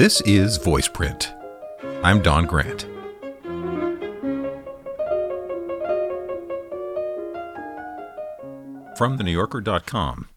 This 0.00 0.22
is 0.22 0.58
VoicePrint. 0.58 1.30
I'm 2.02 2.22
Don 2.22 2.46
Grant. 2.46 2.86
From 8.96 9.18
TheNewYorker.com, 9.18 10.28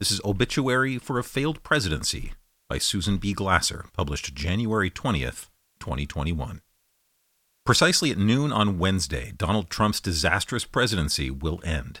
this 0.00 0.10
is 0.10 0.20
Obituary 0.24 0.98
for 0.98 1.20
a 1.20 1.22
Failed 1.22 1.62
Presidency 1.62 2.32
by 2.68 2.78
Susan 2.78 3.18
B. 3.18 3.32
Glasser, 3.32 3.84
published 3.92 4.34
January 4.34 4.90
20th, 4.90 5.50
2021. 5.78 6.60
Precisely 7.64 8.10
at 8.10 8.18
noon 8.18 8.50
on 8.50 8.80
Wednesday, 8.80 9.32
Donald 9.36 9.70
Trump's 9.70 10.00
disastrous 10.00 10.64
presidency 10.64 11.30
will 11.30 11.60
end. 11.62 12.00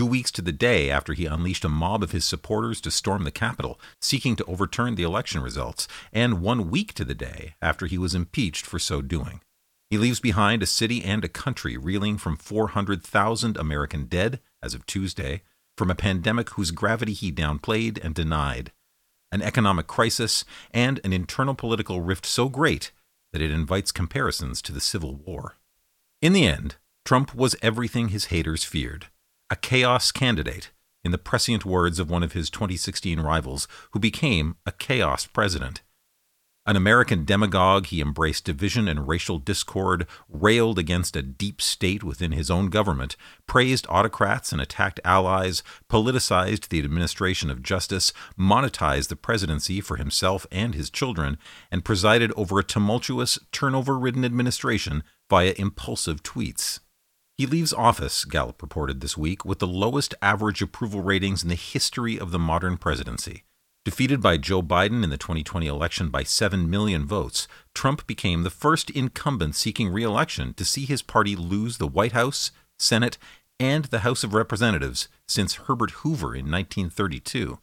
Two 0.00 0.06
weeks 0.06 0.30
to 0.30 0.40
the 0.40 0.50
day 0.50 0.88
after 0.88 1.12
he 1.12 1.26
unleashed 1.26 1.62
a 1.62 1.68
mob 1.68 2.02
of 2.02 2.12
his 2.12 2.24
supporters 2.24 2.80
to 2.80 2.90
storm 2.90 3.24
the 3.24 3.30
Capitol, 3.30 3.78
seeking 4.00 4.34
to 4.34 4.44
overturn 4.46 4.94
the 4.94 5.02
election 5.02 5.42
results, 5.42 5.86
and 6.10 6.40
one 6.40 6.70
week 6.70 6.94
to 6.94 7.04
the 7.04 7.14
day 7.14 7.54
after 7.60 7.84
he 7.84 7.98
was 7.98 8.14
impeached 8.14 8.64
for 8.64 8.78
so 8.78 9.02
doing. 9.02 9.42
He 9.90 9.98
leaves 9.98 10.18
behind 10.18 10.62
a 10.62 10.66
city 10.66 11.04
and 11.04 11.22
a 11.22 11.28
country 11.28 11.76
reeling 11.76 12.16
from 12.16 12.38
400,000 12.38 13.58
American 13.58 14.06
dead 14.06 14.40
as 14.62 14.72
of 14.72 14.86
Tuesday, 14.86 15.42
from 15.76 15.90
a 15.90 15.94
pandemic 15.94 16.48
whose 16.48 16.70
gravity 16.70 17.12
he 17.12 17.30
downplayed 17.30 18.02
and 18.02 18.14
denied, 18.14 18.72
an 19.30 19.42
economic 19.42 19.86
crisis, 19.86 20.46
and 20.70 20.98
an 21.04 21.12
internal 21.12 21.54
political 21.54 22.00
rift 22.00 22.24
so 22.24 22.48
great 22.48 22.90
that 23.34 23.42
it 23.42 23.50
invites 23.50 23.92
comparisons 23.92 24.62
to 24.62 24.72
the 24.72 24.80
Civil 24.80 25.16
War. 25.16 25.56
In 26.22 26.32
the 26.32 26.46
end, 26.46 26.76
Trump 27.04 27.34
was 27.34 27.54
everything 27.60 28.08
his 28.08 28.28
haters 28.32 28.64
feared 28.64 29.08
a 29.50 29.56
chaos 29.56 30.12
candidate, 30.12 30.70
in 31.04 31.10
the 31.10 31.18
prescient 31.18 31.64
words 31.64 31.98
of 31.98 32.08
one 32.08 32.22
of 32.22 32.32
his 32.32 32.50
2016 32.50 33.18
rivals, 33.20 33.66
who 33.90 33.98
became 33.98 34.56
a 34.64 34.72
chaos 34.72 35.26
president. 35.26 35.82
An 36.66 36.76
American 36.76 37.24
demagogue, 37.24 37.86
he 37.86 38.00
embraced 38.00 38.44
division 38.44 38.86
and 38.86 39.08
racial 39.08 39.38
discord, 39.38 40.06
railed 40.28 40.78
against 40.78 41.16
a 41.16 41.22
deep 41.22 41.60
state 41.60 42.04
within 42.04 42.32
his 42.32 42.50
own 42.50 42.68
government, 42.68 43.16
praised 43.46 43.86
autocrats 43.88 44.52
and 44.52 44.60
attacked 44.60 45.00
allies, 45.02 45.62
politicized 45.88 46.68
the 46.68 46.78
administration 46.78 47.50
of 47.50 47.62
justice, 47.62 48.12
monetized 48.38 49.08
the 49.08 49.16
presidency 49.16 49.80
for 49.80 49.96
himself 49.96 50.46
and 50.52 50.74
his 50.74 50.90
children, 50.90 51.38
and 51.72 51.84
presided 51.84 52.30
over 52.36 52.58
a 52.58 52.64
tumultuous, 52.64 53.38
turnover 53.50 53.98
ridden 53.98 54.24
administration 54.24 55.02
via 55.28 55.54
impulsive 55.56 56.22
tweets. 56.22 56.80
He 57.40 57.46
leaves 57.46 57.72
office, 57.72 58.26
Gallup 58.26 58.60
reported 58.60 59.00
this 59.00 59.16
week, 59.16 59.46
with 59.46 59.60
the 59.60 59.66
lowest 59.66 60.14
average 60.20 60.60
approval 60.60 61.00
ratings 61.00 61.42
in 61.42 61.48
the 61.48 61.54
history 61.54 62.20
of 62.20 62.32
the 62.32 62.38
modern 62.38 62.76
presidency. 62.76 63.44
Defeated 63.82 64.20
by 64.20 64.36
Joe 64.36 64.60
Biden 64.60 65.02
in 65.02 65.08
the 65.08 65.16
2020 65.16 65.66
election 65.66 66.10
by 66.10 66.22
7 66.22 66.68
million 66.68 67.06
votes, 67.06 67.48
Trump 67.74 68.06
became 68.06 68.42
the 68.42 68.50
first 68.50 68.90
incumbent 68.90 69.54
seeking 69.54 69.88
re 69.88 70.02
election 70.02 70.52
to 70.52 70.66
see 70.66 70.84
his 70.84 71.00
party 71.00 71.34
lose 71.34 71.78
the 71.78 71.86
White 71.86 72.12
House, 72.12 72.50
Senate, 72.78 73.16
and 73.58 73.86
the 73.86 74.00
House 74.00 74.22
of 74.22 74.34
Representatives 74.34 75.08
since 75.26 75.54
Herbert 75.64 75.92
Hoover 75.92 76.34
in 76.34 76.44
1932. 76.50 77.58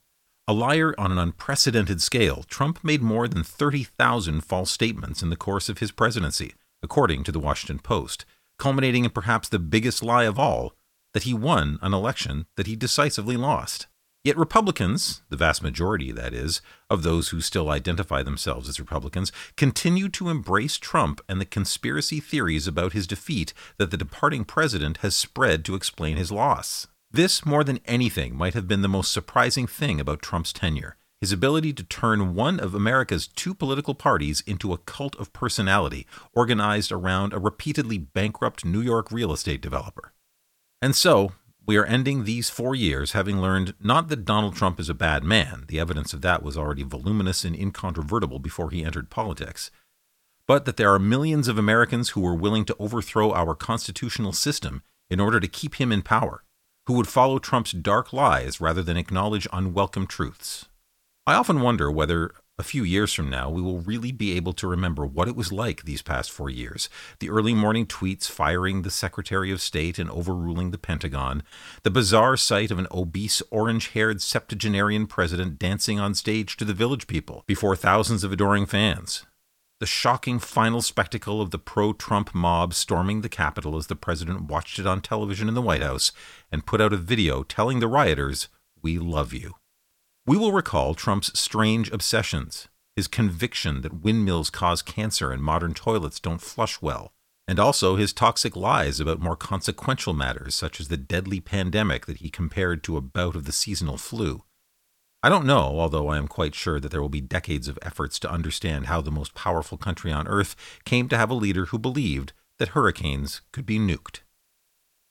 A 0.47 0.53
liar 0.53 0.95
on 0.97 1.11
an 1.11 1.19
unprecedented 1.19 2.01
scale, 2.01 2.41
Trump 2.49 2.83
made 2.83 3.03
more 3.03 3.27
than 3.27 3.43
30,000 3.43 4.41
false 4.41 4.71
statements 4.71 5.21
in 5.21 5.29
the 5.29 5.35
course 5.35 5.69
of 5.69 5.77
his 5.77 5.91
presidency, 5.91 6.55
according 6.81 7.23
to 7.23 7.31
the 7.31 7.39
Washington 7.39 7.77
Post 7.77 8.25
culminating 8.57 9.05
in 9.05 9.11
perhaps 9.11 9.49
the 9.49 9.59
biggest 9.59 10.03
lie 10.03 10.25
of 10.25 10.39
all 10.39 10.73
that 11.13 11.23
he 11.23 11.33
won 11.33 11.79
an 11.81 11.93
election 11.93 12.45
that 12.55 12.67
he 12.67 12.75
decisively 12.75 13.37
lost. 13.37 13.87
Yet 14.23 14.37
Republicans, 14.37 15.21
the 15.29 15.37
vast 15.37 15.63
majority, 15.63 16.11
that 16.11 16.33
is, 16.33 16.61
of 16.89 17.03
those 17.03 17.29
who 17.29 17.39
still 17.39 17.69
identify 17.69 18.23
themselves 18.23 18.67
as 18.67 18.79
Republicans, 18.79 19.31
continue 19.55 20.09
to 20.09 20.29
embrace 20.29 20.77
Trump 20.77 21.21
and 21.29 21.39
the 21.39 21.45
conspiracy 21.45 22.19
theories 22.19 22.67
about 22.67 22.93
his 22.93 23.07
defeat 23.07 23.53
that 23.77 23.89
the 23.89 23.97
departing 23.97 24.43
president 24.43 24.97
has 24.97 25.15
spread 25.15 25.63
to 25.63 25.75
explain 25.75 26.17
his 26.17 26.31
loss. 26.31 26.87
This, 27.09 27.45
more 27.45 27.63
than 27.63 27.79
anything, 27.85 28.35
might 28.35 28.53
have 28.53 28.67
been 28.67 28.81
the 28.81 28.89
most 28.89 29.13
surprising 29.13 29.65
thing 29.65 30.01
about 30.01 30.21
Trump's 30.21 30.51
tenure 30.51 30.97
his 31.19 31.31
ability 31.31 31.73
to 31.73 31.83
turn 31.83 32.35
one 32.35 32.59
of 32.59 32.75
America's 32.75 33.27
two 33.27 33.53
political 33.53 33.95
parties 33.95 34.43
into 34.45 34.73
a 34.73 34.77
cult 34.77 35.15
of 35.15 35.33
personality 35.33 36.05
organized 36.33 36.91
around 36.91 37.33
a 37.33 37.39
repeatedly 37.39 37.97
bankrupt 37.97 38.63
New 38.63 38.81
York 38.81 39.11
real 39.11 39.33
estate 39.33 39.61
developer. 39.61 40.13
And 40.81 40.95
so, 40.95 41.31
we 41.65 41.75
are 41.75 41.85
ending 41.85 42.23
these 42.23 42.49
four 42.49 42.75
years 42.75 43.11
having 43.11 43.41
learned 43.41 43.73
not 43.81 44.07
that 44.07 44.25
Donald 44.25 44.55
Trump 44.55 44.79
is 44.79 44.89
a 44.89 44.93
bad 44.93 45.23
man, 45.23 45.65
the 45.67 45.79
evidence 45.79 46.13
of 46.13 46.21
that 46.21 46.41
was 46.41 46.57
already 46.57 46.83
voluminous 46.83 47.43
and 47.43 47.55
incontrovertible 47.55 48.39
before 48.39 48.69
he 48.69 48.85
entered 48.85 49.09
politics, 49.09 49.69
but 50.47 50.63
that 50.65 50.77
there 50.77 50.93
are 50.93 50.99
millions 50.99 51.47
of 51.49 51.57
Americans 51.57 52.09
who 52.09 52.21
were 52.21 52.35
willing 52.35 52.63
to 52.63 52.75
overthrow 52.79 53.33
our 53.33 53.53
constitutional 53.53 54.31
system 54.31 54.81
in 55.09 55.19
order 55.19 55.39
to 55.39 55.47
keep 55.47 55.75
him 55.75 55.91
in 55.91 56.01
power, 56.01 56.43
who 56.85 56.93
would 56.93 57.07
follow 57.07 57.37
Trump's 57.37 57.73
dark 57.73 58.13
lies 58.13 58.61
rather 58.61 58.81
than 58.81 58.95
acknowledge 58.95 59.47
unwelcome 59.51 60.07
truths. 60.07 60.67
I 61.27 61.33
often 61.33 61.59
wonder 61.59 61.91
whether 61.91 62.31
a 62.57 62.63
few 62.63 62.85
years 62.85 63.13
from 63.13 63.29
now 63.29 63.49
we 63.49 63.61
will 63.61 63.81
really 63.81 64.13
be 64.13 64.37
able 64.37 64.53
to 64.53 64.65
remember 64.65 65.05
what 65.05 65.27
it 65.27 65.35
was 65.35 65.51
like 65.51 65.83
these 65.83 66.01
past 66.01 66.31
four 66.31 66.49
years 66.49 66.87
the 67.19 67.29
early 67.29 67.53
morning 67.53 67.85
tweets 67.85 68.29
firing 68.29 68.81
the 68.81 68.89
Secretary 68.89 69.51
of 69.51 69.59
State 69.59 69.99
and 69.99 70.09
overruling 70.09 70.71
the 70.71 70.77
Pentagon, 70.77 71.43
the 71.83 71.91
bizarre 71.91 72.37
sight 72.37 72.71
of 72.71 72.79
an 72.79 72.87
obese, 72.91 73.43
orange 73.51 73.89
haired 73.89 74.21
septuagenarian 74.21 75.05
president 75.05 75.59
dancing 75.59 75.99
on 75.99 76.15
stage 76.15 76.55
to 76.55 76.63
the 76.63 76.73
village 76.73 77.07
people 77.07 77.43
before 77.45 77.75
thousands 77.75 78.23
of 78.23 78.31
adoring 78.31 78.65
fans. 78.65 79.25
The 79.81 79.85
shocking 79.85 80.39
final 80.39 80.81
spectacle 80.81 81.41
of 81.41 81.51
the 81.51 81.59
pro 81.59 81.91
Trump 81.91 82.33
mob 82.33 82.73
storming 82.73 83.19
the 83.19 83.27
Capitol 83.27 83.75
as 83.75 83.87
the 83.87 83.97
president 83.97 84.43
watched 84.43 84.79
it 84.79 84.87
on 84.87 85.01
television 85.01 85.49
in 85.49 85.55
the 85.55 85.61
White 85.61 85.83
House 85.83 86.13
and 86.53 86.65
put 86.65 86.79
out 86.79 86.93
a 86.93 86.97
video 86.97 87.43
telling 87.43 87.81
the 87.81 87.89
rioters, 87.89 88.47
We 88.81 88.97
love 88.97 89.33
you. 89.33 89.55
We 90.27 90.35
will 90.35 90.51
recall 90.51 90.93
Trump's 90.93 91.39
strange 91.39 91.89
obsessions, 91.89 92.67
his 92.97 93.07
conviction 93.07 93.79
that 93.79 94.03
windmills 94.03 94.49
cause 94.49 94.81
cancer 94.81 95.31
and 95.31 95.41
modern 95.41 95.73
toilets 95.73 96.19
don't 96.19 96.41
flush 96.41 96.81
well, 96.81 97.13
and 97.47 97.59
also 97.59 97.95
his 97.95 98.11
toxic 98.11 98.53
lies 98.53 98.99
about 98.99 99.21
more 99.21 99.37
consequential 99.37 100.13
matters 100.13 100.53
such 100.53 100.81
as 100.81 100.89
the 100.89 100.97
deadly 100.97 101.39
pandemic 101.39 102.07
that 102.07 102.17
he 102.17 102.29
compared 102.29 102.83
to 102.83 102.97
a 102.97 103.01
bout 103.01 103.37
of 103.37 103.45
the 103.45 103.53
seasonal 103.53 103.97
flu. 103.97 104.43
I 105.23 105.29
don't 105.29 105.45
know, 105.45 105.79
although 105.79 106.09
I 106.09 106.17
am 106.17 106.27
quite 106.27 106.55
sure 106.55 106.81
that 106.81 106.91
there 106.91 107.01
will 107.01 107.07
be 107.07 107.21
decades 107.21 107.69
of 107.69 107.79
efforts 107.81 108.19
to 108.19 108.29
understand 108.29 108.87
how 108.87 108.99
the 108.99 109.09
most 109.09 109.33
powerful 109.33 109.77
country 109.77 110.11
on 110.11 110.27
earth 110.27 110.57
came 110.83 111.07
to 111.07 111.17
have 111.17 111.29
a 111.29 111.35
leader 111.35 111.67
who 111.67 111.79
believed 111.79 112.33
that 112.59 112.69
hurricanes 112.69 113.39
could 113.53 113.65
be 113.65 113.79
nuked. 113.79 114.19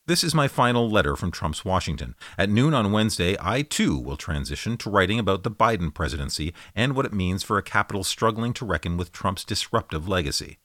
This 0.07 0.23
is 0.23 0.33
my 0.33 0.47
final 0.47 0.89
letter 0.89 1.17
from 1.17 1.31
Trump's 1.31 1.65
Washington. 1.65 2.15
At 2.37 2.49
noon 2.49 2.73
on 2.73 2.93
Wednesday, 2.93 3.35
I 3.41 3.61
too 3.61 3.99
will 3.99 4.15
transition 4.15 4.77
to 4.77 4.89
writing 4.89 5.19
about 5.19 5.43
the 5.43 5.51
Biden 5.51 5.93
presidency 5.93 6.53
and 6.73 6.95
what 6.95 7.05
it 7.05 7.11
means 7.11 7.43
for 7.43 7.57
a 7.57 7.61
capital 7.61 8.05
struggling 8.05 8.53
to 8.53 8.65
reckon 8.65 8.95
with 8.95 9.11
Trump's 9.11 9.43
disruptive 9.43 10.07
legacy. 10.07 10.59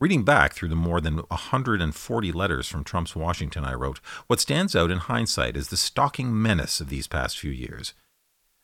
Reading 0.00 0.22
back 0.22 0.52
through 0.52 0.68
the 0.68 0.76
more 0.76 1.00
than 1.00 1.16
140 1.16 2.30
letters 2.30 2.68
from 2.68 2.84
Trump's 2.84 3.16
Washington 3.16 3.64
I 3.64 3.74
wrote, 3.74 3.98
what 4.28 4.38
stands 4.38 4.76
out 4.76 4.92
in 4.92 4.98
hindsight 4.98 5.56
is 5.56 5.70
the 5.70 5.76
stalking 5.76 6.40
menace 6.40 6.80
of 6.80 6.90
these 6.90 7.08
past 7.08 7.40
few 7.40 7.50
years. 7.50 7.92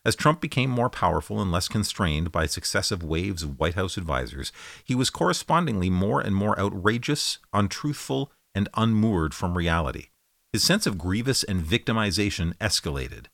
As 0.05 0.15
Trump 0.15 0.41
became 0.41 0.71
more 0.71 0.89
powerful 0.89 1.43
and 1.43 1.51
less 1.51 1.67
constrained 1.67 2.31
by 2.31 2.47
successive 2.47 3.03
waves 3.03 3.43
of 3.43 3.59
White 3.59 3.75
House 3.75 3.99
advisers, 3.99 4.53
he 4.85 4.95
was 4.95 5.11
correspondingly 5.11 5.91
more 5.91 6.21
and 6.21 6.37
more 6.37 6.57
outrageous, 6.61 7.39
untruthful, 7.53 8.31
and 8.57 8.69
unmoored 8.75 9.35
from 9.35 9.57
reality. 9.57 10.07
His 10.53 10.65
sense 10.65 10.87
of 10.87 10.99
grievous 10.99 11.45
and 11.45 11.63
victimization 11.63 12.57
escalated. 12.57 13.27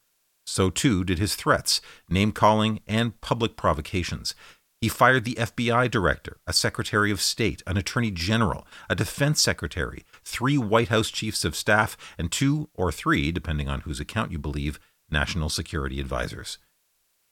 So 0.45 0.69
too 0.69 1.05
did 1.05 1.21
his 1.21 1.37
threats, 1.37 1.81
name 2.09 2.33
calling, 2.33 2.81
and 2.87 3.19
public 3.21 3.57
provocations. 3.57 4.35
He 4.81 4.89
fired 4.89 5.25
the 5.25 5.37
FBI 5.37 5.89
director, 5.89 6.39
a 6.45 6.53
secretary 6.53 7.13
of 7.13 7.21
state, 7.21 7.63
an 7.69 7.77
attorney 7.77 8.11
general, 8.11 8.67
a 8.91 8.97
defense 8.97 9.41
secretary, 9.41 10.05
three 10.25 10.59
White 10.59 10.89
House 10.89 11.09
chiefs 11.09 11.45
of 11.45 11.55
staff, 11.55 11.97
and 12.19 12.33
two 12.33 12.69
or 12.75 12.91
three, 12.91 13.31
depending 13.31 13.69
on 13.69 13.83
whose 13.83 14.01
account 14.01 14.33
you 14.33 14.39
believe, 14.41 14.81
national 15.09 15.51
security 15.51 16.01
advisors. 16.01 16.59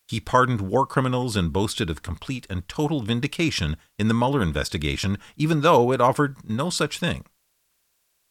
He 0.06 0.20
pardoned 0.20 0.60
war 0.60 0.86
criminals 0.86 1.34
and 1.34 1.52
boasted 1.52 1.90
of 1.90 2.02
complete 2.02 2.46
and 2.48 2.66
total 2.68 3.00
vindication 3.00 3.76
in 3.98 4.06
the 4.06 4.14
Mueller 4.14 4.42
investigation, 4.42 5.18
even 5.36 5.62
though 5.62 5.92
it 5.92 6.00
offered 6.00 6.48
no 6.48 6.70
such 6.70 7.00
thing. 7.00 7.24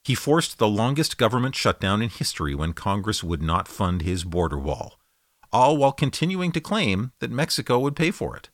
He 0.04 0.16
forced 0.16 0.57
the 0.57 0.68
longest 0.68 1.18
government 1.18 1.56
shutdown 1.56 2.01
in 2.01 2.10
history 2.10 2.56
when 2.56 2.74
Congress 2.74 3.24
would 3.24 3.42
not 3.42 3.68
fund 3.68 4.01
his 4.01 4.24
border 4.24 4.57
wall, 4.57 5.00
all 5.51 5.78
while 5.78 5.92
continuing 5.92 6.51
to 6.54 6.62
claim 6.62 7.12
that 7.19 7.31
Mexico 7.31 7.80
would 7.80 7.96
pay 7.96 8.12
for 8.12 8.36
it. 8.36 8.50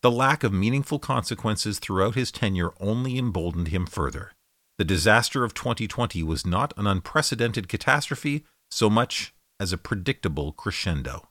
The 0.00 0.10
lack 0.10 0.42
of 0.42 0.52
meaningful 0.52 0.98
consequences 0.98 1.78
throughout 1.78 2.14
his 2.14 2.32
tenure 2.32 2.72
only 2.80 3.18
emboldened 3.18 3.68
him 3.68 3.86
further. 3.86 4.32
The 4.78 4.84
disaster 4.84 5.44
of 5.44 5.54
2020 5.54 6.22
was 6.22 6.46
not 6.46 6.72
an 6.76 6.86
unprecedented 6.86 7.68
catastrophe 7.68 8.44
so 8.70 8.88
much 8.88 9.34
as 9.60 9.72
a 9.72 9.78
predictable 9.78 10.52
crescendo. 10.52 11.28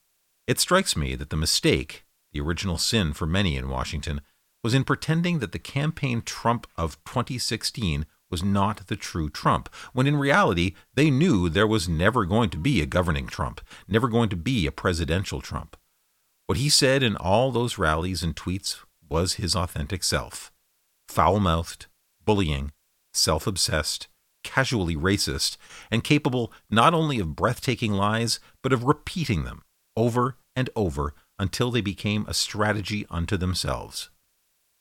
It 0.48 0.60
strikes 0.60 0.95
me 0.95 1.16
that 1.16 1.30
the 1.30 1.36
mistake 1.36 2.06
the 2.31 2.42
original 2.42 2.78
sin 2.78 3.13
for 3.13 3.25
many 3.25 3.57
in 3.57 3.69
Washington, 3.69 4.22
was 4.63 4.74
in 4.74 4.83
pretending 4.83 5.39
that 5.39 5.51
the 5.51 5.60
campaign 5.60 6.22
Trump 6.22 6.68
of 6.78 7.04
2016 7.06 8.06
was 8.31 8.42
not 8.42 8.88
the 8.88 8.95
true 8.95 9.30
Trump, 9.30 9.69
when 9.94 10.07
in 10.07 10.16
reality 10.16 10.74
they 10.95 11.12
knew 11.12 11.50
there 11.50 11.68
was 11.68 11.89
never 11.89 12.25
going 12.25 12.50
to 12.50 12.57
be 12.57 12.81
a 12.81 12.86
governing 12.86 13.28
Trump, 13.28 13.62
never 13.88 14.07
going 14.07 14.30
to 14.30 14.36
be 14.36 14.66
a 14.66 14.72
presidential 14.72 15.42
Trump. 15.42 15.78
What 16.48 16.57
he 16.57 16.69
said 16.69 17.04
in 17.04 17.16
all 17.16 17.51
those 17.51 17.78
rallies 17.78 18.24
and 18.24 18.36
tweets 18.36 18.80
was 19.10 19.33
his 19.33 19.56
authentic 19.56 20.04
self 20.04 20.51
foul 21.07 21.39
mouthed, 21.39 21.88
bullying, 22.24 22.72
self 23.13 23.45
obsessed, 23.45 24.07
casually 24.44 24.95
racist, 24.95 25.57
and 25.89 26.04
capable 26.04 26.54
not 26.69 26.94
only 26.94 27.19
of 27.19 27.36
breathtaking 27.36 27.94
lies, 27.94 28.39
but 28.62 28.72
of 28.72 28.86
repeating 28.86 29.44
them 29.44 29.62
over 29.98 30.38
and 30.56 30.69
over 30.75 31.13
until 31.38 31.72
they 31.72 31.81
became 31.81 32.25
a 32.28 32.33
strategy 32.33 33.06
unto 33.10 33.36
themselves. 33.36 34.11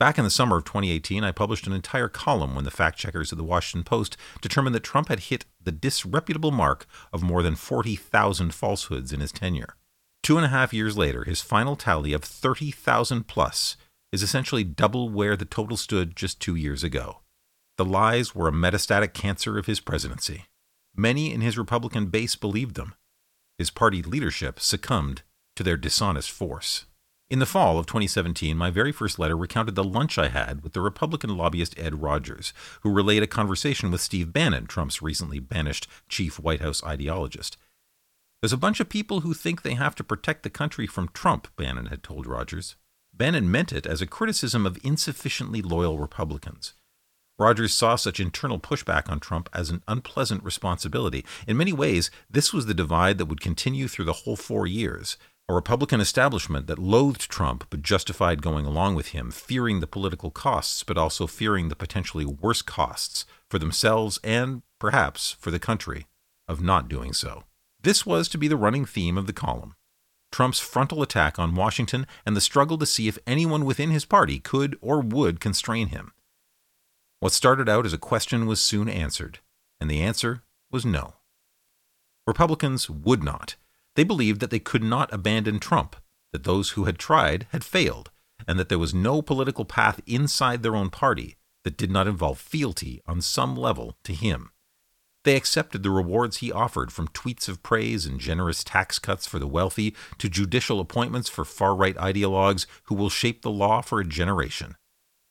Back 0.01 0.17
in 0.17 0.25
the 0.25 0.31
summer 0.31 0.57
of 0.57 0.65
2018, 0.65 1.23
I 1.25 1.31
published 1.31 1.67
an 1.67 1.75
entire 1.75 2.09
column 2.09 2.55
when 2.55 2.65
the 2.65 2.71
fact 2.71 2.99
checkers 2.99 3.33
of 3.33 3.37
the 3.39 3.45
Washington 3.45 3.85
Post 3.85 4.17
determined 4.41 4.75
that 4.75 4.83
Trump 4.83 5.09
had 5.09 5.21
hit 5.21 5.45
the 5.63 5.71
disreputable 5.71 6.51
mark 6.51 6.87
of 7.13 7.23
more 7.23 7.43
than 7.43 7.55
40,000 7.55 8.55
falsehoods 8.55 9.13
in 9.13 9.21
his 9.21 9.31
tenure. 9.31 9.77
Two 10.23 10.39
and 10.39 10.47
a 10.47 10.49
half 10.49 10.73
years 10.73 10.97
later, 10.97 11.25
his 11.25 11.43
final 11.43 11.77
tally 11.77 12.15
of 12.15 12.25
30,000 12.25 13.29
plus 13.29 13.77
is 14.11 14.23
essentially 14.23 14.65
double 14.65 15.11
where 15.11 15.37
the 15.37 15.45
total 15.45 15.77
stood 15.77 16.17
just 16.17 16.41
two 16.41 16.55
years 16.55 16.83
ago. 16.83 17.19
The 17.77 17.85
lies 17.85 18.35
were 18.35 18.49
a 18.49 18.53
metastatic 18.53 19.13
cancer 19.13 19.59
of 19.59 19.67
his 19.67 19.81
presidency. 19.81 20.47
Many 20.97 21.31
in 21.31 21.43
his 21.43 21.59
Republican 21.59 22.07
base 22.07 22.37
believed 22.37 22.75
them. 22.75 22.95
His 23.59 23.69
party 23.69 24.01
leadership 24.01 24.61
succumbed 24.61 25.25
to 25.57 25.63
their 25.63 25.77
dishonest 25.77 26.31
force. 26.31 26.87
In 27.31 27.39
the 27.39 27.47
fall 27.47 27.79
of 27.79 27.87
2017, 27.87 28.57
my 28.57 28.71
very 28.71 28.91
first 28.91 29.17
letter 29.17 29.37
recounted 29.37 29.77
the 29.77 29.85
lunch 29.85 30.19
I 30.19 30.31
had 30.31 30.65
with 30.65 30.73
the 30.73 30.81
Republican 30.81 31.37
lobbyist 31.37 31.79
Ed 31.79 32.03
Rogers, 32.03 32.53
who 32.81 32.93
relayed 32.93 33.23
a 33.23 33.29
conversation 33.29 33.93
with 33.93 34.01
Steve 34.01 34.33
Bannon, 34.33 34.67
Trump's 34.67 35.01
recently 35.01 35.39
banished 35.39 35.87
chief 36.09 36.41
White 36.41 36.61
House 36.61 36.81
ideologist. 36.81 37.57
There's 38.43 38.53
a 38.53 38.57
bunch 38.57 38.81
of 38.81 38.89
people 38.89 39.21
who 39.21 39.33
think 39.33 39.63
they 39.63 39.75
have 39.75 39.95
to 39.95 40.05
protect 40.05 40.43
the 40.43 40.51
country 40.51 40.89
from 40.89 41.09
Trump, 41.15 41.47
Bannon 41.55 41.87
had 41.87 42.03
told 42.03 42.27
Rogers. 42.27 42.75
Bannon 43.15 43.49
meant 43.49 43.73
it 43.73 43.87
as 43.87 44.03
a 44.03 44.09
criticism 44.09 44.67
of 44.67 44.85
insufficiently 44.85 45.63
loyal 45.63 46.01
Republicans. 46.01 46.73
Rogers 47.39 47.73
saw 47.73 47.95
such 47.95 48.19
internal 48.19 48.59
pushback 48.59 49.09
on 49.09 49.21
Trump 49.21 49.49
as 49.53 49.71
an 49.71 49.83
unpleasant 49.87 50.43
responsibility. 50.43 51.25
In 51.47 51.57
many 51.57 51.73
ways, 51.73 52.11
this 52.29 52.53
was 52.53 52.67
the 52.67 52.75
divide 52.75 53.19
that 53.19 53.27
would 53.27 53.41
continue 53.41 53.87
through 53.87 54.05
the 54.07 54.13
whole 54.13 54.37
four 54.37 54.67
years, 54.67 55.17
a 55.51 55.53
Republican 55.53 56.01
establishment 56.01 56.69
that 56.69 56.79
loathed 56.79 57.29
Trump 57.29 57.67
but 57.71 57.83
justified 57.83 58.41
going 58.41 58.67
along 58.67 58.95
with 58.95 59.09
him, 59.09 59.33
fearing 59.33 59.81
the 59.81 59.87
political 59.87 60.31
costs 60.31 60.85
but 60.85 60.97
also 60.97 61.27
fearing 61.27 61.69
the 61.69 61.75
potentially 61.75 62.25
worse 62.25 62.63
costs 62.63 63.27
for 63.49 63.59
themselves 63.59 64.21
and, 64.23 64.63
perhaps, 64.79 65.33
for 65.41 65.51
the 65.51 65.59
country 65.59 66.07
of 66.47 66.63
not 66.63 66.89
doing 66.89 67.13
so. 67.13 67.43
This 67.83 68.07
was 68.07 68.29
to 68.29 68.39
be 68.39 68.47
the 68.47 68.57
running 68.57 68.85
theme 68.85 69.19
of 69.19 69.27
the 69.27 69.33
column. 69.33 69.75
Trump's 70.31 70.61
frontal 70.61 71.03
attack 71.03 71.37
on 71.37 71.57
Washington 71.57 72.07
and 72.25 72.37
the 72.37 72.41
struggle 72.41 72.79
to 72.79 72.87
see 72.87 73.09
if 73.09 73.19
anyone 73.27 73.65
within 73.65 73.91
his 73.91 74.05
party 74.05 74.39
could 74.39 74.79
or 74.81 75.01
would 75.01 75.41
constrain 75.41 75.89
him. 75.89 76.13
What 77.19 77.33
started 77.33 77.69
out 77.69 77.85
as 77.85 77.93
a 77.93 77.99
question 77.99 78.47
was 78.47 78.63
soon 78.63 78.89
answered, 78.89 79.41
and 79.81 79.91
the 79.91 80.01
answer 80.01 80.45
was 80.71 80.87
no. 80.87 81.15
Republicans 82.25 82.89
would 82.89 83.25
not, 83.25 83.57
they 84.01 84.05
believed 84.05 84.41
that 84.41 84.49
they 84.49 84.59
could 84.59 84.83
not 84.83 85.13
abandon 85.13 85.59
Trump, 85.59 85.95
that 86.33 86.45
those 86.45 86.71
who 86.71 86.85
had 86.85 86.99
tried 86.99 87.47
had 87.53 87.63
failed, 87.63 88.11
and 88.49 88.59
that 88.59 88.71
there 88.71 88.79
was 88.79 88.95
no 88.95 89.21
political 89.21 89.67
path 89.67 90.01
inside 90.07 90.63
their 90.63 90.75
own 90.75 90.89
party 90.89 91.37
that 91.65 91.77
did 91.77 91.91
not 91.91 92.09
involve 92.09 92.39
fealty 92.39 93.03
on 93.07 93.21
some 93.21 93.55
level 93.55 93.99
to 94.05 94.15
him. 94.15 94.53
They 95.25 95.37
accepted 95.37 95.83
the 95.83 95.91
rewards 95.91 96.39
he 96.39 96.51
offered, 96.51 96.91
from 96.91 97.09
tweets 97.09 97.47
of 97.47 97.63
praise 97.63 98.07
and 98.07 98.19
generous 98.19 98.65
tax 98.65 98.99
cuts 98.99 99.27
for 99.27 99.39
the 99.39 99.47
wealthy 99.47 99.95
to 100.17 100.31
judicial 100.31 100.81
appointments 100.81 101.29
for 101.29 101.45
far 101.45 101.77
right 101.77 101.97
ideologues 101.97 102.65
who 102.85 102.95
will 102.95 103.11
shape 103.11 103.43
the 103.43 103.51
law 103.51 103.83
for 103.83 104.01
a 104.01 104.07
generation. 104.07 104.77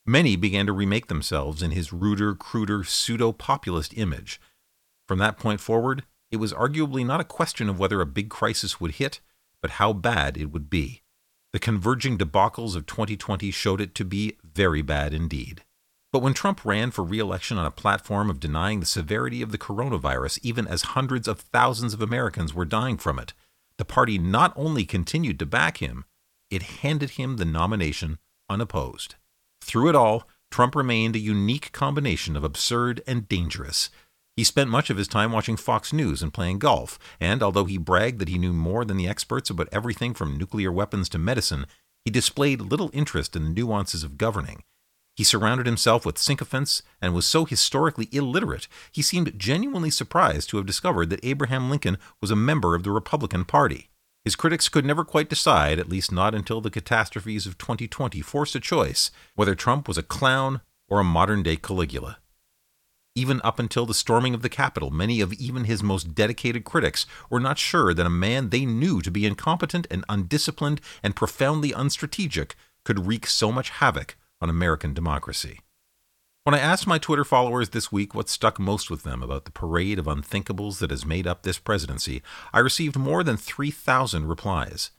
Many 0.05 0.35
began 0.35 0.67
to 0.67 0.73
remake 0.73 1.07
themselves 1.07 1.63
in 1.63 1.71
his 1.71 1.91
ruder, 1.91 2.35
cruder, 2.35 2.83
pseudo 2.83 3.31
populist 3.31 3.97
image. 3.97 4.39
From 5.07 5.17
that 5.17 5.39
point 5.39 5.59
forward, 5.59 6.03
it 6.31 6.37
was 6.37 6.53
arguably 6.53 7.05
not 7.05 7.21
a 7.21 7.25
question 7.25 7.69
of 7.69 7.79
whether 7.79 8.01
a 8.01 8.05
big 8.05 8.29
crisis 8.29 8.79
would 8.79 8.95
hit, 8.95 9.19
but 9.61 9.71
how 9.71 9.93
bad 9.93 10.37
it 10.37 10.51
would 10.51 10.69
be. 10.69 11.01
The 11.51 11.59
converging 11.59 12.17
debacles 12.17 12.75
of 12.75 12.85
2020 12.85 13.49
showed 13.51 13.81
it 13.81 13.95
to 13.95 14.05
be 14.05 14.37
very 14.43 14.81
bad 14.81 15.13
indeed. 15.13 15.63
But 16.11 16.21
when 16.21 16.33
Trump 16.33 16.65
ran 16.65 16.91
for 16.91 17.03
re 17.03 17.19
election 17.19 17.57
on 17.57 17.65
a 17.65 17.71
platform 17.71 18.29
of 18.29 18.39
denying 18.39 18.79
the 18.79 18.85
severity 18.85 19.41
of 19.41 19.51
the 19.51 19.57
coronavirus, 19.57 20.39
even 20.43 20.67
as 20.67 20.93
hundreds 20.93 21.27
of 21.27 21.39
thousands 21.39 21.93
of 21.93 22.01
Americans 22.01 22.53
were 22.53 22.65
dying 22.65 22.97
from 22.97 23.19
it, 23.19 23.33
the 23.77 23.85
party 23.85 24.17
not 24.17 24.53
only 24.55 24.85
continued 24.85 25.39
to 25.39 25.45
back 25.45 25.77
him, 25.77 26.05
it 26.49 26.81
handed 26.81 27.11
him 27.11 27.37
the 27.37 27.45
nomination 27.45 28.17
unopposed. 28.49 29.15
Through 29.61 29.89
it 29.89 29.95
all, 29.95 30.27
Trump 30.51 30.75
remained 30.75 31.15
a 31.15 31.19
unique 31.19 31.71
combination 31.71 32.35
of 32.35 32.43
absurd 32.43 33.01
and 33.05 33.27
dangerous, 33.29 33.89
he 34.39 34.45
spent 34.45 34.69
much 34.69 34.89
of 34.89 34.95
his 34.95 35.09
time 35.09 35.33
watching 35.33 35.57
Fox 35.57 35.91
News 35.91 36.23
and 36.23 36.33
playing 36.33 36.59
golf, 36.59 36.97
and 37.19 37.43
although 37.43 37.65
he 37.65 37.77
bragged 37.77 38.19
that 38.19 38.29
he 38.29 38.37
knew 38.37 38.53
more 38.53 38.85
than 38.85 38.95
the 38.95 39.05
experts 39.05 39.49
about 39.49 39.67
everything 39.69 40.13
from 40.13 40.37
nuclear 40.37 40.71
weapons 40.71 41.09
to 41.09 41.17
medicine, 41.17 41.65
he 42.05 42.09
displayed 42.09 42.61
little 42.61 42.89
interest 42.93 43.35
in 43.35 43.43
the 43.43 43.49
nuances 43.49 44.01
of 44.01 44.17
governing. 44.17 44.63
He 45.17 45.25
surrounded 45.25 45.65
himself 45.65 46.05
with 46.05 46.17
sycophants 46.17 46.81
and 47.01 47.13
was 47.13 47.25
so 47.25 47.43
historically 47.43 48.07
illiterate, 48.13 48.69
he 48.93 49.01
seemed 49.01 49.37
genuinely 49.37 49.89
surprised 49.89 50.49
to 50.51 50.55
have 50.57 50.65
discovered 50.65 51.09
that 51.09 51.25
Abraham 51.25 51.69
Lincoln 51.69 51.97
was 52.21 52.31
a 52.31 52.37
member 52.37 52.75
of 52.75 52.83
the 52.83 52.91
Republican 52.91 53.43
Party. 53.43 53.89
His 54.23 54.37
critics 54.37 54.69
could 54.69 54.85
never 54.85 55.03
quite 55.03 55.27
decide, 55.27 55.79
at 55.79 55.89
least 55.89 56.13
not 56.13 56.33
until 56.33 56.61
the 56.61 56.71
catastrophes 56.71 57.45
of 57.45 57.57
2020 57.57 58.21
forced 58.21 58.55
a 58.55 58.61
choice, 58.61 59.11
whether 59.35 59.53
Trump 59.53 59.89
was 59.89 59.97
a 59.97 60.01
clown 60.01 60.61
or 60.87 61.01
a 61.01 61.03
modern 61.03 61.43
day 61.43 61.57
Caligula. 61.57 62.19
Even 63.15 63.41
up 63.43 63.59
until 63.59 63.85
the 63.85 63.93
storming 63.93 64.33
of 64.33 64.41
the 64.41 64.49
Capitol, 64.49 64.91
many 64.91 65.19
of 65.19 65.33
even 65.33 65.65
his 65.65 65.83
most 65.83 66.15
dedicated 66.15 66.63
critics 66.63 67.05
were 67.29 67.39
not 67.39 67.57
sure 67.57 67.93
that 67.93 68.05
a 68.05 68.09
man 68.09 68.49
they 68.49 68.65
knew 68.65 69.01
to 69.01 69.11
be 69.11 69.25
incompetent 69.25 69.87
and 69.89 70.05
undisciplined 70.07 70.79
and 71.01 71.15
profoundly 71.15 71.71
unstrategic 71.71 72.51
could 72.83 73.07
wreak 73.07 73.27
so 73.27 73.51
much 73.51 73.71
havoc 73.71 74.15
on 74.41 74.49
American 74.49 74.93
democracy. 74.93 75.59
When 76.43 76.55
I 76.55 76.59
asked 76.59 76.87
my 76.87 76.97
Twitter 76.97 77.25
followers 77.25 77.69
this 77.69 77.91
week 77.91 78.15
what 78.15 78.29
stuck 78.29 78.59
most 78.59 78.89
with 78.89 79.03
them 79.03 79.21
about 79.21 79.45
the 79.45 79.51
parade 79.51 79.99
of 79.99 80.05
unthinkables 80.05 80.79
that 80.79 80.89
has 80.89 81.05
made 81.05 81.27
up 81.27 81.43
this 81.43 81.59
presidency, 81.59 82.23
I 82.53 82.59
received 82.59 82.97
more 82.97 83.23
than 83.23 83.37
3,000 83.37 84.25
replies. 84.25 84.91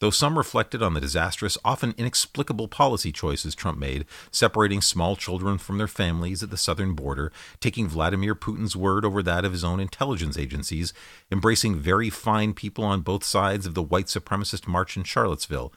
Though 0.00 0.10
some 0.10 0.38
reflected 0.38 0.82
on 0.82 0.94
the 0.94 1.00
disastrous, 1.00 1.58
often 1.62 1.94
inexplicable 1.98 2.68
policy 2.68 3.12
choices 3.12 3.54
Trump 3.54 3.78
made, 3.78 4.06
separating 4.30 4.80
small 4.80 5.14
children 5.14 5.58
from 5.58 5.76
their 5.76 5.86
families 5.86 6.42
at 6.42 6.48
the 6.48 6.56
southern 6.56 6.94
border, 6.94 7.30
taking 7.60 7.86
Vladimir 7.86 8.34
Putin's 8.34 8.74
word 8.74 9.04
over 9.04 9.22
that 9.22 9.44
of 9.44 9.52
his 9.52 9.62
own 9.62 9.78
intelligence 9.78 10.38
agencies, 10.38 10.94
embracing 11.30 11.76
very 11.76 12.08
fine 12.08 12.54
people 12.54 12.82
on 12.82 13.02
both 13.02 13.24
sides 13.24 13.66
of 13.66 13.74
the 13.74 13.82
white 13.82 14.06
supremacist 14.06 14.66
march 14.66 14.96
in 14.96 15.04
Charlottesville, 15.04 15.70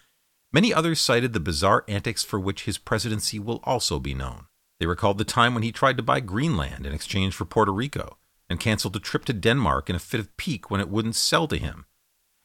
many 0.53 0.73
others 0.73 1.01
cited 1.01 1.33
the 1.33 1.41
bizarre 1.41 1.83
antics 1.89 2.23
for 2.23 2.39
which 2.39 2.63
his 2.63 2.77
presidency 2.77 3.39
will 3.39 3.59
also 3.65 3.99
be 3.99 4.13
known. 4.13 4.45
They 4.79 4.85
recalled 4.85 5.17
the 5.17 5.25
time 5.25 5.53
when 5.53 5.63
he 5.63 5.73
tried 5.73 5.97
to 5.97 6.03
buy 6.03 6.21
Greenland 6.21 6.85
in 6.85 6.93
exchange 6.93 7.35
for 7.35 7.43
Puerto 7.43 7.73
Rico, 7.73 8.17
and 8.49 8.57
canceled 8.57 8.95
a 8.95 8.99
trip 8.99 9.25
to 9.25 9.33
Denmark 9.33 9.89
in 9.89 9.97
a 9.97 9.99
fit 9.99 10.21
of 10.21 10.35
pique 10.37 10.71
when 10.71 10.79
it 10.79 10.89
wouldn't 10.89 11.15
sell 11.15 11.45
to 11.49 11.57
him 11.57 11.85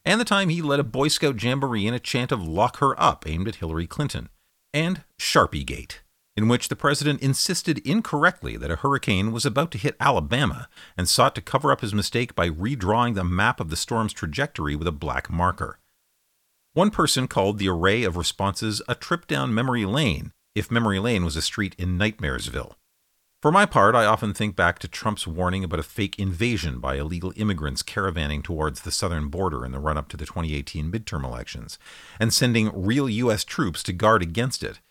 and 0.09 0.19
the 0.19 0.25
time 0.25 0.49
he 0.49 0.59
led 0.59 0.79
a 0.79 0.83
Boy 0.83 1.07
Scout 1.07 1.39
jamboree 1.39 1.85
in 1.85 1.93
a 1.93 1.99
chant 1.99 2.31
of 2.31 2.41
Lock 2.41 2.77
Her 2.77 2.99
Up 2.99 3.27
aimed 3.27 3.47
at 3.47 3.57
Hillary 3.57 3.85
Clinton, 3.85 4.29
and 4.73 5.03
Sharpie 5.19 5.63
Gate, 5.63 6.01
in 6.35 6.47
which 6.47 6.67
the 6.67 6.75
president 6.75 7.21
insisted 7.21 7.77
incorrectly 7.87 8.57
that 8.57 8.71
a 8.71 8.77
hurricane 8.77 9.31
was 9.31 9.45
about 9.45 9.69
to 9.69 9.77
hit 9.77 9.95
Alabama 9.99 10.67
and 10.97 11.07
sought 11.07 11.35
to 11.35 11.41
cover 11.41 11.71
up 11.71 11.81
his 11.81 11.93
mistake 11.93 12.33
by 12.33 12.49
redrawing 12.49 13.13
the 13.13 13.23
map 13.23 13.59
of 13.59 13.69
the 13.69 13.75
storm's 13.75 14.11
trajectory 14.11 14.75
with 14.75 14.87
a 14.87 14.91
black 14.91 15.29
marker. 15.29 15.77
One 16.73 16.89
person 16.89 17.27
called 17.27 17.59
the 17.59 17.69
array 17.69 18.01
of 18.01 18.17
responses 18.17 18.81
a 18.87 18.95
trip 18.95 19.27
down 19.27 19.53
memory 19.53 19.85
lane, 19.85 20.31
if 20.55 20.71
memory 20.71 20.97
lane 20.97 21.23
was 21.23 21.35
a 21.35 21.41
street 21.43 21.75
in 21.77 21.99
Nightmaresville. 21.99 22.73
For 23.41 23.53
my 23.53 23.65
part, 23.65 23.95
I 23.95 24.03
often 24.03 24.33
think 24.33 24.57
back 24.57 24.79
to 24.79 24.87
Trump's 24.89 25.25
warning 25.25 25.63
about 25.63 25.79
a 25.79 25.83
fake 25.83 26.19
invasion 26.19 26.79
by 26.79 26.95
illegal 26.95 27.31
immigrants 27.37 27.81
caravanning 27.81 28.43
towards 28.43 28.81
the 28.81 28.91
southern 28.91 29.29
border 29.29 29.63
in 29.63 29.71
the 29.71 29.79
run 29.79 29.97
up 29.97 30.09
to 30.09 30.17
the 30.17 30.25
2018 30.25 30.91
midterm 30.91 31.23
elections, 31.23 31.79
and 32.19 32.33
sending 32.33 32.69
real 32.73 33.07
U.S. 33.07 33.45
troops 33.45 33.81
to 33.83 33.93
guard 33.93 34.21
against 34.21 34.61
it. 34.61 34.81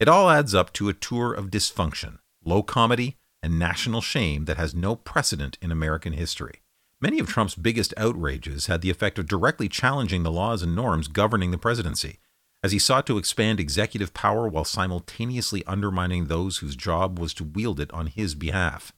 It 0.00 0.08
all 0.08 0.30
adds 0.30 0.54
up 0.54 0.72
to 0.74 0.88
a 0.88 0.94
tour 0.94 1.34
of 1.34 1.50
dysfunction, 1.50 2.20
low 2.42 2.62
comedy, 2.62 3.18
and 3.42 3.58
national 3.58 4.00
shame 4.00 4.46
that 4.46 4.56
has 4.56 4.74
no 4.74 4.96
precedent 4.96 5.58
in 5.60 5.70
American 5.70 6.14
history. 6.14 6.62
Many 7.02 7.18
of 7.18 7.28
Trump's 7.28 7.54
biggest 7.54 7.92
outrages 7.98 8.68
had 8.68 8.80
the 8.80 8.90
effect 8.90 9.18
of 9.18 9.28
directly 9.28 9.68
challenging 9.68 10.22
the 10.22 10.32
laws 10.32 10.62
and 10.62 10.74
norms 10.74 11.08
governing 11.08 11.50
the 11.50 11.58
presidency. 11.58 12.20
As 12.62 12.72
he 12.72 12.78
sought 12.78 13.06
to 13.06 13.18
expand 13.18 13.60
executive 13.60 14.12
power 14.14 14.48
while 14.48 14.64
simultaneously 14.64 15.64
undermining 15.66 16.26
those 16.26 16.58
whose 16.58 16.76
job 16.76 17.18
was 17.18 17.32
to 17.34 17.44
wield 17.44 17.78
it 17.78 17.92
on 17.92 18.08
his 18.08 18.34
behalf. 18.34 18.92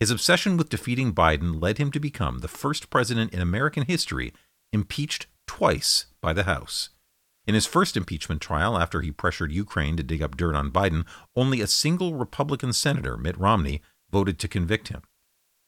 His 0.00 0.10
obsession 0.10 0.56
with 0.56 0.68
defeating 0.68 1.14
Biden 1.14 1.62
led 1.62 1.78
him 1.78 1.90
to 1.92 2.00
become 2.00 2.38
the 2.38 2.48
first 2.48 2.90
president 2.90 3.32
in 3.32 3.40
American 3.40 3.84
history 3.84 4.32
impeached 4.72 5.26
twice 5.46 6.06
by 6.20 6.32
the 6.32 6.42
House. 6.42 6.90
In 7.46 7.54
his 7.54 7.66
first 7.66 7.96
impeachment 7.96 8.40
trial, 8.40 8.78
after 8.78 9.02
he 9.02 9.10
pressured 9.10 9.52
Ukraine 9.52 9.96
to 9.96 10.02
dig 10.02 10.22
up 10.22 10.36
dirt 10.36 10.54
on 10.54 10.70
Biden, 10.70 11.06
only 11.36 11.60
a 11.60 11.66
single 11.66 12.14
Republican 12.14 12.72
senator, 12.72 13.16
Mitt 13.16 13.38
Romney, 13.38 13.82
voted 14.10 14.38
to 14.38 14.48
convict 14.48 14.88
him. 14.88 15.02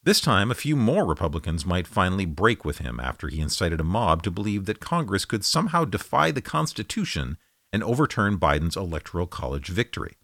This 0.07 0.21
time, 0.21 0.53
a 0.53 0.55
few 0.55 0.77
more 0.77 1.05
Republicans 1.05 1.67
might 1.67 1.89
finally 1.89 2.27
break 2.27 2.65
with 2.65 2.79
him 2.79 3.01
after 3.01 3.27
he 3.27 3.41
incited 3.41 3.81
a 3.81 3.85
mob 3.85 4.23
to 4.23 4.31
believe 4.31 4.67
that 4.67 4.79
Congress 4.79 5.25
could 5.25 5.45
somehow 5.45 5.85
defy 5.85 6.31
the 6.31 6.41
Constitution 6.41 7.39
and 7.73 7.83
overturn 7.83 8.39
Biden's 8.39 8.77
Electoral 8.77 9.27
College 9.27 9.67
victory. 9.67 10.15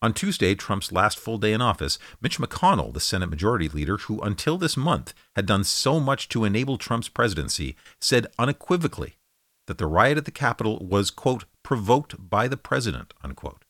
On 0.00 0.14
Tuesday, 0.14 0.54
Trump's 0.54 0.90
last 0.90 1.18
full 1.18 1.36
day 1.36 1.52
in 1.52 1.60
office, 1.60 1.98
Mitch 2.22 2.38
McConnell, 2.38 2.94
the 2.94 2.98
Senate 2.98 3.28
Majority 3.28 3.68
Leader, 3.68 3.98
who 3.98 4.18
until 4.22 4.56
this 4.56 4.74
month 4.74 5.12
had 5.36 5.44
done 5.44 5.64
so 5.64 6.00
much 6.00 6.30
to 6.30 6.46
enable 6.46 6.78
Trump's 6.78 7.10
presidency, 7.10 7.76
said 8.00 8.26
unequivocally 8.38 9.16
that 9.66 9.76
the 9.76 9.86
riot 9.86 10.16
at 10.16 10.24
the 10.24 10.30
Capitol 10.30 10.78
was, 10.78 11.10
quote, 11.10 11.44
provoked 11.62 12.30
by 12.30 12.48
the 12.48 12.56
president, 12.56 13.12
unquote. 13.22 13.66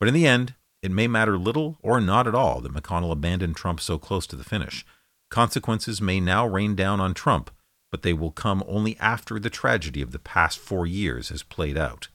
But 0.00 0.08
in 0.08 0.14
the 0.14 0.26
end, 0.26 0.54
it 0.82 0.90
may 0.90 1.08
matter 1.08 1.38
little 1.38 1.78
or 1.82 2.00
not 2.00 2.26
at 2.26 2.34
all 2.34 2.60
that 2.60 2.72
McConnell 2.72 3.12
abandoned 3.12 3.56
Trump 3.56 3.80
so 3.80 3.98
close 3.98 4.26
to 4.28 4.36
the 4.36 4.44
finish. 4.44 4.84
Consequences 5.30 6.00
may 6.00 6.20
now 6.20 6.46
rain 6.46 6.74
down 6.74 7.00
on 7.00 7.14
Trump, 7.14 7.50
but 7.90 8.02
they 8.02 8.12
will 8.12 8.30
come 8.30 8.62
only 8.66 8.96
after 8.98 9.38
the 9.38 9.50
tragedy 9.50 10.02
of 10.02 10.12
the 10.12 10.18
past 10.18 10.58
four 10.58 10.86
years 10.86 11.28
has 11.30 11.42
played 11.42 11.76
out. 11.76 12.08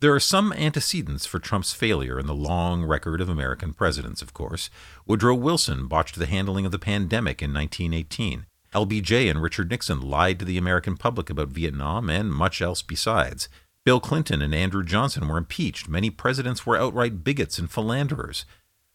There 0.00 0.14
are 0.14 0.20
some 0.20 0.52
antecedents 0.52 1.24
for 1.24 1.38
Trump's 1.38 1.72
failure 1.72 2.18
in 2.18 2.26
the 2.26 2.34
long 2.34 2.84
record 2.84 3.20
of 3.20 3.28
American 3.28 3.72
presidents, 3.72 4.22
of 4.22 4.34
course. 4.34 4.68
Woodrow 5.06 5.34
Wilson 5.34 5.86
botched 5.86 6.18
the 6.18 6.26
handling 6.26 6.66
of 6.66 6.72
the 6.72 6.78
pandemic 6.78 7.40
in 7.40 7.54
1918. 7.54 8.46
LBJ 8.74 9.30
and 9.30 9.40
Richard 9.40 9.70
Nixon 9.70 10.00
lied 10.00 10.40
to 10.40 10.44
the 10.44 10.58
American 10.58 10.96
public 10.96 11.30
about 11.30 11.48
Vietnam 11.48 12.10
and 12.10 12.34
much 12.34 12.60
else 12.60 12.82
besides. 12.82 13.48
Bill 13.84 14.00
Clinton 14.00 14.40
and 14.40 14.54
Andrew 14.54 14.82
Johnson 14.82 15.28
were 15.28 15.36
impeached. 15.36 15.88
Many 15.88 16.08
presidents 16.08 16.64
were 16.64 16.78
outright 16.78 17.22
bigots 17.22 17.58
and 17.58 17.70
philanderers. 17.70 18.46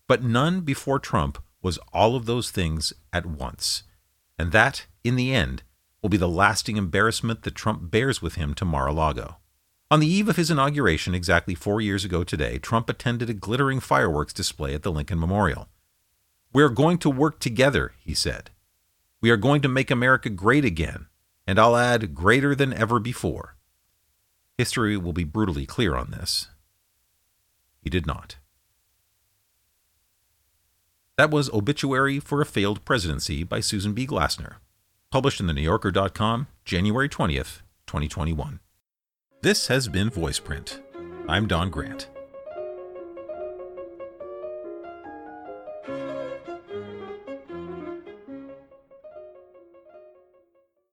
But 0.08 0.24
none 0.24 0.62
before 0.62 0.98
Trump 0.98 1.38
was 1.62 1.78
all 1.94 2.16
of 2.16 2.26
those 2.26 2.50
things 2.50 2.92
at 3.14 3.26
once. 3.26 3.84
And 4.40 4.52
that, 4.52 4.88
in 5.04 5.16
the 5.16 5.34
end, 5.34 5.62
will 6.02 6.10
be 6.10 6.18
the 6.18 6.28
lasting 6.28 6.78
embarrassment 6.78 7.44
that 7.44 7.54
Trump 7.54 7.92
bears 7.92 8.22
with 8.22 8.36
him 8.36 8.56
to 8.56 8.66
Mar 8.66 8.88
a 8.88 8.94
Lago. 8.94 9.38
On 9.92 10.00
the 10.00 10.08
eve 10.08 10.30
of 10.30 10.38
his 10.38 10.50
inauguration, 10.50 11.14
exactly 11.14 11.54
four 11.54 11.82
years 11.82 12.06
ago 12.06 12.24
today, 12.24 12.58
Trump 12.58 12.90
attended 12.90 13.30
a 13.30 13.34
glittering 13.34 13.80
fireworks 13.80 14.34
display 14.34 14.74
at 14.74 14.84
the 14.84 14.92
Lincoln 14.92 15.20
Memorial. 15.20 15.68
We 16.54 16.64
are 16.64 16.70
going 16.70 16.98
to 17.00 17.10
work 17.10 17.40
together, 17.40 17.94
he 18.00 18.16
said. 18.16 18.50
We 19.22 19.30
are 19.30 19.38
going 19.38 19.62
to 19.62 19.68
make 19.68 19.92
America 19.92 20.30
great 20.30 20.66
again, 20.66 21.08
and 21.46 21.60
I'll 21.60 21.76
add, 21.76 22.16
greater 22.16 22.56
than 22.56 22.74
ever 22.74 23.00
before. 23.00 23.56
History 24.60 24.98
will 24.98 25.14
be 25.14 25.24
brutally 25.24 25.66
clear 25.66 25.96
on 25.96 26.12
this. 26.12 26.50
He 27.82 27.90
did 27.90 28.06
not. 28.06 28.36
That 31.16 31.32
was 31.32 31.50
Obituary 31.52 32.20
for 32.20 32.42
a 32.42 32.46
Failed 32.46 32.84
Presidency 32.84 33.46
by 33.46 33.62
Susan 33.62 33.94
B. 33.94 34.06
Glasner, 34.06 34.56
published 35.12 35.40
in 35.40 35.48
the 35.48 35.54
NewYorker.com, 35.54 36.48
January 36.66 37.08
20th, 37.08 37.62
2021. 37.88 38.60
This 39.44 39.68
has 39.68 39.88
been 39.88 40.10
VoicePrint. 40.10 40.82
I'm 41.30 41.48
Don 41.48 41.70
Grant. 41.70 42.10